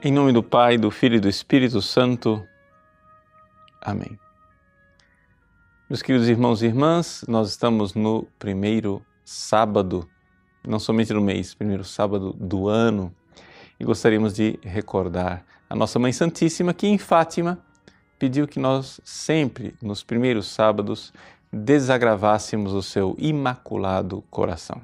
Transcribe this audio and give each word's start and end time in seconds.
Em 0.00 0.12
nome 0.12 0.32
do 0.32 0.44
Pai, 0.44 0.78
do 0.78 0.92
Filho 0.92 1.16
e 1.16 1.20
do 1.20 1.28
Espírito 1.28 1.82
Santo. 1.82 2.46
Amém. 3.82 4.16
Meus 5.90 6.02
queridos 6.02 6.28
irmãos 6.28 6.62
e 6.62 6.66
irmãs, 6.66 7.24
nós 7.26 7.48
estamos 7.48 7.94
no 7.94 8.22
primeiro 8.38 9.04
sábado, 9.24 10.08
não 10.64 10.78
somente 10.78 11.12
do 11.12 11.20
mês, 11.20 11.52
primeiro 11.52 11.82
sábado 11.82 12.32
do 12.32 12.68
ano, 12.68 13.12
e 13.80 13.84
gostaríamos 13.84 14.34
de 14.34 14.56
recordar 14.62 15.44
a 15.68 15.74
nossa 15.74 15.98
Mãe 15.98 16.12
Santíssima 16.12 16.72
que 16.72 16.86
em 16.86 16.96
Fátima 16.96 17.58
pediu 18.20 18.46
que 18.46 18.60
nós 18.60 19.00
sempre, 19.02 19.74
nos 19.82 20.04
primeiros 20.04 20.46
sábados, 20.46 21.12
desagravássemos 21.52 22.72
o 22.72 22.84
seu 22.84 23.16
imaculado 23.18 24.22
coração. 24.30 24.80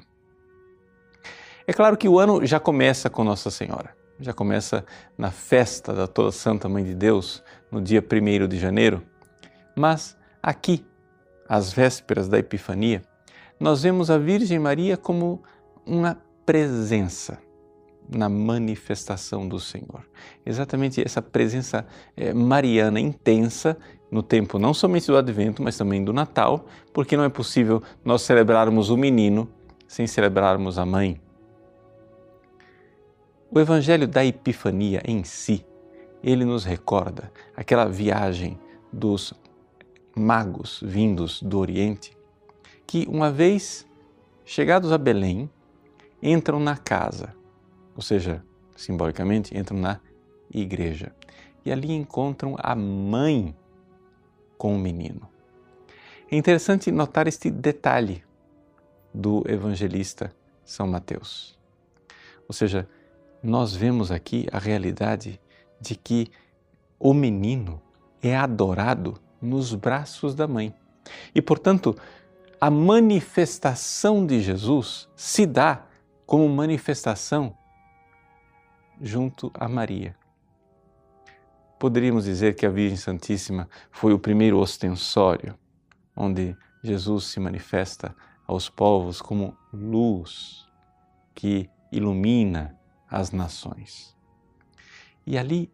É 1.68 1.72
claro 1.72 1.96
que 1.96 2.08
o 2.08 2.18
ano 2.18 2.44
já 2.44 2.58
começa 2.58 3.08
com 3.08 3.22
Nossa 3.22 3.48
Senhora 3.48 4.02
já 4.20 4.32
começa 4.32 4.84
na 5.18 5.30
festa 5.30 5.92
da 5.92 6.06
Toda 6.06 6.30
Santa 6.32 6.68
Mãe 6.68 6.84
de 6.84 6.94
Deus, 6.94 7.42
no 7.70 7.80
dia 7.80 8.02
1 8.02 8.48
de 8.48 8.58
janeiro. 8.58 9.02
Mas 9.74 10.16
aqui, 10.42 10.84
às 11.48 11.72
vésperas 11.72 12.28
da 12.28 12.38
Epifania, 12.38 13.02
nós 13.58 13.82
vemos 13.82 14.10
a 14.10 14.18
Virgem 14.18 14.58
Maria 14.58 14.96
como 14.96 15.42
uma 15.86 16.18
presença 16.46 17.38
na 18.08 18.28
manifestação 18.28 19.48
do 19.48 19.58
Senhor. 19.58 20.04
Exatamente 20.44 21.02
essa 21.02 21.22
presença 21.22 21.86
é, 22.16 22.34
mariana 22.34 23.00
intensa 23.00 23.76
no 24.10 24.22
tempo 24.22 24.58
não 24.58 24.74
somente 24.74 25.06
do 25.06 25.16
Advento, 25.16 25.62
mas 25.62 25.76
também 25.76 26.04
do 26.04 26.12
Natal, 26.12 26.66
porque 26.92 27.16
não 27.16 27.24
é 27.24 27.28
possível 27.28 27.82
nós 28.04 28.22
celebrarmos 28.22 28.90
o 28.90 28.96
menino 28.96 29.48
sem 29.88 30.06
celebrarmos 30.06 30.78
a 30.78 30.86
mãe. 30.86 31.20
O 33.50 33.60
Evangelho 33.60 34.08
da 34.08 34.24
Epifania 34.24 35.00
em 35.04 35.22
si, 35.22 35.64
ele 36.22 36.44
nos 36.44 36.64
recorda 36.64 37.32
aquela 37.56 37.86
viagem 37.86 38.58
dos 38.92 39.34
magos 40.16 40.80
vindos 40.82 41.42
do 41.42 41.58
Oriente, 41.58 42.16
que 42.86 43.06
uma 43.08 43.30
vez 43.30 43.86
chegados 44.44 44.92
a 44.92 44.98
Belém, 44.98 45.50
entram 46.22 46.60
na 46.60 46.76
casa, 46.76 47.34
ou 47.94 48.02
seja, 48.02 48.44
simbolicamente, 48.76 49.56
entram 49.56 49.78
na 49.78 50.00
igreja. 50.52 51.14
E 51.64 51.72
ali 51.72 51.92
encontram 51.92 52.56
a 52.58 52.74
mãe 52.74 53.56
com 54.58 54.74
o 54.74 54.78
menino. 54.78 55.28
É 56.30 56.36
interessante 56.36 56.90
notar 56.90 57.26
este 57.26 57.50
detalhe 57.50 58.22
do 59.12 59.42
evangelista 59.46 60.34
São 60.64 60.86
Mateus. 60.86 61.58
Ou 62.46 62.54
seja, 62.54 62.88
nós 63.44 63.74
vemos 63.74 64.10
aqui 64.10 64.48
a 64.50 64.58
realidade 64.58 65.38
de 65.78 65.94
que 65.94 66.30
o 66.98 67.12
menino 67.12 67.80
é 68.22 68.34
adorado 68.34 69.20
nos 69.40 69.74
braços 69.74 70.34
da 70.34 70.48
mãe. 70.48 70.74
E, 71.34 71.42
portanto, 71.42 71.94
a 72.58 72.70
manifestação 72.70 74.24
de 74.26 74.40
Jesus 74.40 75.06
se 75.14 75.44
dá 75.44 75.86
como 76.24 76.48
manifestação 76.48 77.54
junto 78.98 79.52
a 79.52 79.68
Maria. 79.68 80.16
Poderíamos 81.78 82.24
dizer 82.24 82.56
que 82.56 82.64
a 82.64 82.70
Virgem 82.70 82.96
Santíssima 82.96 83.68
foi 83.90 84.14
o 84.14 84.18
primeiro 84.18 84.58
ostensório 84.58 85.54
onde 86.16 86.56
Jesus 86.82 87.24
se 87.24 87.38
manifesta 87.40 88.16
aos 88.46 88.70
povos 88.70 89.20
como 89.20 89.54
luz 89.70 90.66
que 91.34 91.68
ilumina 91.92 92.78
as 93.14 93.30
nações. 93.30 94.12
E 95.24 95.38
ali, 95.38 95.72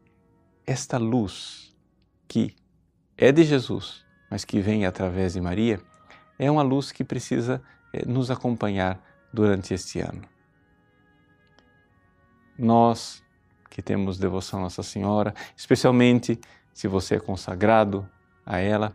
esta 0.66 0.98
luz 0.98 1.74
que 2.28 2.54
é 3.16 3.32
de 3.32 3.44
Jesus, 3.44 4.04
mas 4.31 4.44
que 4.44 4.60
vem 4.60 4.84
através 4.84 5.32
de 5.32 5.41
Maria, 5.41 5.81
é 6.38 6.50
uma 6.50 6.62
luz 6.62 6.92
que 6.92 7.03
precisa 7.03 7.62
eh, 7.94 8.04
nos 8.06 8.31
acompanhar 8.31 9.03
durante 9.32 9.72
este 9.72 10.00
ano. 10.00 10.20
Nós 12.59 13.25
que 13.70 13.81
temos 13.81 14.19
devoção 14.19 14.59
a 14.59 14.62
Nossa 14.65 14.82
Senhora, 14.82 15.34
especialmente 15.56 16.38
se 16.75 16.86
você 16.86 17.15
é 17.15 17.20
consagrado 17.20 18.06
a 18.44 18.59
ela, 18.59 18.94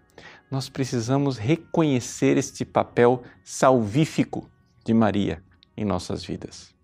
nós 0.51 0.69
precisamos 0.69 1.37
reconhecer 1.37 2.37
este 2.37 2.63
papel 2.63 3.23
salvífico 3.43 4.47
de 4.85 4.93
Maria 4.93 5.43
em 5.75 5.83
nossas 5.83 6.23
vidas. 6.23 6.74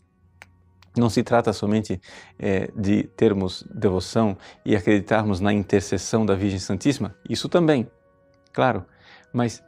Não 0.97 1.09
se 1.09 1.23
trata 1.23 1.53
somente 1.53 2.01
é, 2.37 2.69
de 2.75 3.03
termos 3.03 3.63
devoção 3.73 4.37
e 4.65 4.75
acreditarmos 4.75 5.39
na 5.39 5.53
intercessão 5.53 6.25
da 6.25 6.35
Virgem 6.35 6.59
Santíssima, 6.59 7.15
isso 7.29 7.47
também, 7.47 7.89
claro, 8.51 8.85
mas 9.31 9.63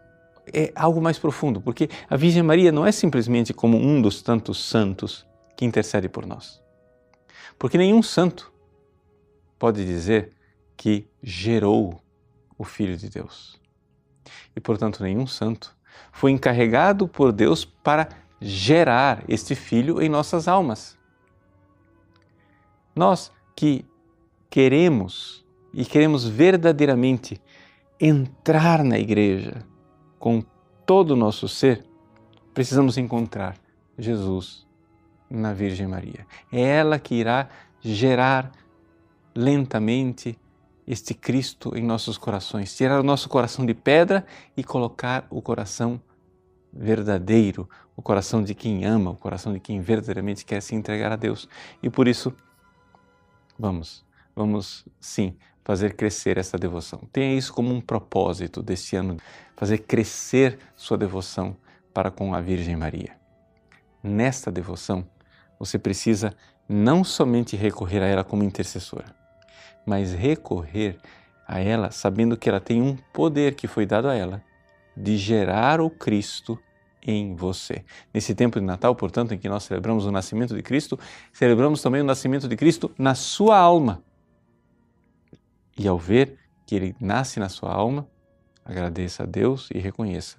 é 0.52 0.72
algo 0.76 1.02
mais 1.02 1.18
profundo, 1.18 1.62
porque 1.62 1.90
a 2.10 2.18
Virgem 2.18 2.44
Maria 2.44 2.72
não 2.72 2.86
é 2.86 2.92
simplesmente 2.92 3.54
como 3.54 3.78
um 3.78 4.02
dos 4.02 4.22
tantos 4.22 4.64
santos 4.64 5.26
que 5.56 5.64
intercede 5.66 6.10
por 6.10 6.26
nós. 6.26 6.62
Porque 7.58 7.78
nenhum 7.78 8.04
santo 8.04 8.52
pode 9.58 9.86
dizer 9.86 10.32
que 10.76 11.08
gerou 11.22 12.02
o 12.58 12.66
Filho 12.66 12.98
de 12.98 13.10
Deus. 13.10 13.62
E, 14.56 14.60
portanto, 14.60 15.02
nenhum 15.02 15.26
santo 15.26 15.76
foi 16.12 16.32
encarregado 16.32 17.08
por 17.08 17.32
Deus 17.32 17.64
para 17.64 18.10
gerar 18.42 19.24
este 19.28 19.56
Filho 19.56 20.02
em 20.02 20.10
nossas 20.10 20.48
almas. 20.48 20.98
Nós 22.96 23.32
que 23.56 23.86
queremos 24.50 25.44
e 25.74 25.84
queremos 25.84 26.26
verdadeiramente 26.26 27.42
entrar 28.00 28.84
na 28.84 29.00
igreja 29.00 29.66
com 30.20 30.44
todo 30.86 31.12
o 31.12 31.16
nosso 31.16 31.48
ser, 31.48 31.84
precisamos 32.54 32.98
encontrar 32.98 33.56
Jesus 33.98 34.68
na 35.30 35.54
Virgem 35.54 35.88
Maria. 35.88 36.28
É 36.52 36.62
ela 36.62 37.00
que 37.00 37.16
irá 37.16 37.50
gerar 37.82 38.52
lentamente 39.36 40.38
este 40.86 41.14
Cristo 41.14 41.76
em 41.76 41.84
nossos 41.84 42.18
corações, 42.18 42.76
tirar 42.76 43.00
o 43.00 43.04
nosso 43.04 43.28
coração 43.30 43.66
de 43.66 43.74
pedra 43.74 44.26
e 44.56 44.64
colocar 44.64 45.26
o 45.30 45.42
coração 45.42 46.00
verdadeiro, 46.72 47.70
o 47.96 48.02
coração 48.02 48.44
de 48.44 48.54
quem 48.54 48.86
ama, 48.86 49.12
o 49.12 49.16
coração 49.16 49.54
de 49.54 49.60
quem 49.60 49.80
verdadeiramente 49.80 50.46
quer 50.46 50.62
se 50.62 50.76
entregar 50.76 51.12
a 51.12 51.16
Deus. 51.16 51.48
E 51.82 51.90
por 51.90 52.08
isso 52.08 52.34
Vamos, 53.58 54.04
vamos 54.36 54.86
sim 55.00 55.38
fazer 55.64 55.96
crescer 55.96 56.38
essa 56.38 56.58
devoção. 56.58 57.00
Tenha 57.12 57.38
isso 57.38 57.54
como 57.54 57.74
um 57.74 57.80
propósito 57.80 58.62
deste 58.62 58.96
ano, 58.96 59.18
fazer 59.56 59.80
crescer 59.80 60.60
sua 60.76 60.98
devoção 60.98 61.56
para 61.94 62.12
com 62.12 62.34
a 62.34 62.42
Virgem 62.42 62.76
Maria. 62.76 63.16
Nesta 64.02 64.52
devoção, 64.52 65.08
você 65.58 65.80
precisa 65.80 66.36
não 66.68 67.04
somente 67.04 67.56
recorrer 67.56 68.02
a 68.02 68.08
ela 68.08 68.24
como 68.24 68.44
intercessora, 68.44 69.16
mas 69.86 70.14
recorrer 70.14 70.98
a 71.48 71.60
ela 71.60 71.92
sabendo 71.92 72.36
que 72.36 72.50
ela 72.50 72.60
tem 72.60 72.82
um 72.82 72.98
poder 73.14 73.56
que 73.56 73.68
foi 73.68 73.86
dado 73.86 74.10
a 74.10 74.16
ela 74.16 74.44
de 74.96 75.18
gerar 75.18 75.80
o 75.82 75.90
Cristo 75.90 76.60
em 77.06 77.36
você. 77.36 77.84
Nesse 78.14 78.34
tempo 78.34 78.60
de 78.60 78.66
Natal, 78.66 78.96
portanto, 78.96 79.34
em 79.34 79.38
que 79.38 79.50
nós 79.50 79.64
celebramos 79.64 80.06
o 80.06 80.12
nascimento 80.12 80.56
de 80.56 80.62
Cristo, 80.62 80.98
celebramos 81.32 81.82
também 81.82 82.02
o 82.02 82.06
nascimento 82.06 82.48
de 82.48 82.56
Cristo 82.56 82.92
na 82.98 83.14
sua 83.14 83.58
alma. 83.58 84.04
E 85.78 85.88
ao 85.88 85.98
ver 85.98 86.38
que 86.66 86.76
ele 86.76 86.96
nasce 87.00 87.40
na 87.40 87.50
sua 87.50 87.74
alma, 87.74 88.08
agradeça 88.64 89.24
a 89.24 89.26
Deus 89.26 89.70
e 89.74 89.80
reconheça 89.80 90.38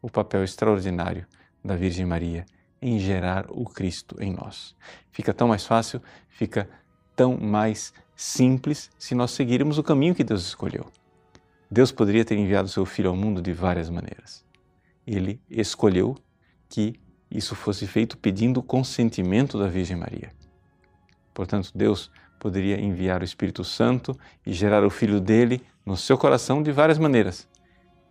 o 0.00 0.10
papel 0.10 0.44
extraordinário 0.44 1.26
da 1.64 1.74
Virgem 1.74 2.06
Maria 2.06 2.44
em 2.80 2.98
gerar 2.98 3.46
o 3.48 3.64
Cristo 3.64 4.16
em 4.20 4.32
nós. 4.32 4.76
Fica 5.10 5.32
tão 5.32 5.48
mais 5.48 5.66
fácil, 5.66 6.02
fica 6.28 6.68
tão 7.16 7.36
mais 7.36 7.92
simples 8.14 8.90
se 8.98 9.14
nós 9.14 9.30
seguirmos 9.30 9.78
o 9.78 9.82
caminho 9.82 10.14
que 10.14 10.22
Deus 10.22 10.46
escolheu. 10.46 10.86
Deus 11.70 11.90
poderia 11.90 12.24
ter 12.24 12.36
enviado 12.36 12.68
seu 12.68 12.84
Filho 12.84 13.08
ao 13.08 13.16
mundo 13.16 13.40
de 13.40 13.52
várias 13.52 13.88
maneiras 13.88 14.44
ele 15.06 15.40
escolheu 15.48 16.16
que 16.68 17.00
isso 17.30 17.54
fosse 17.54 17.86
feito 17.86 18.16
pedindo 18.16 18.60
o 18.60 18.62
consentimento 18.62 19.58
da 19.58 19.66
Virgem 19.66 19.96
Maria. 19.96 20.32
Portanto, 21.32 21.70
Deus 21.74 22.10
poderia 22.38 22.80
enviar 22.80 23.20
o 23.22 23.24
Espírito 23.24 23.64
Santo 23.64 24.18
e 24.46 24.52
gerar 24.52 24.84
o 24.84 24.90
Filho 24.90 25.20
dele 25.20 25.62
no 25.84 25.96
seu 25.96 26.16
coração 26.16 26.62
de 26.62 26.70
várias 26.70 26.98
maneiras, 26.98 27.48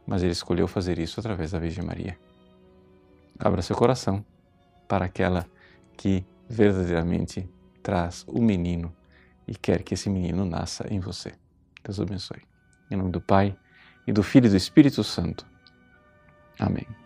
mas 0.06 0.22
ele 0.24 0.32
escolheu 0.32 0.68
fazer 0.68 1.00
isso 1.00 1.20
através 1.20 1.52
da 1.52 1.60
Virgem 1.60 1.84
Maria. 1.84 2.18
Abra 3.40 3.62
seu 3.62 3.76
coração 3.76 4.24
para 4.88 5.06
aquela 5.06 5.48
que 5.96 6.26
verdadeiramente 6.50 7.50
traz 7.82 8.26
o 8.28 8.42
menino 8.42 8.94
e 9.48 9.56
quer 9.56 9.84
que 9.84 9.94
esse 9.94 10.10
menino 10.10 10.46
nasça 10.46 10.86
em 10.90 11.00
você. 11.00 11.34
Deus 11.84 12.00
abençoe. 12.00 12.42
Em 12.92 12.96
nome 12.96 13.12
do 13.12 13.22
Pai, 13.22 13.58
e 14.06 14.12
do 14.12 14.24
Filho 14.24 14.48
e 14.48 14.50
do 14.50 14.58
Espírito 14.58 15.04
Santo. 15.04 15.46
Amém. 16.64 17.03